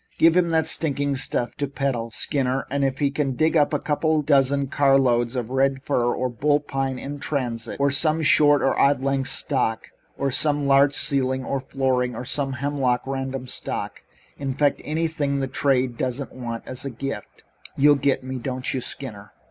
[0.17, 3.77] "Give him that stinking stuff to peddle, Skinner, and if you can dig up a
[3.77, 8.63] couple of dozen carloads of red fir or bull pine in transit, or some short
[8.63, 14.01] or odd length stock, or some larch ceiling or flooring, or some hemlock random stock
[14.39, 17.43] in fact, anything the trade doesn't want as a gift
[17.77, 19.33] you get me, don't you, Skinner?"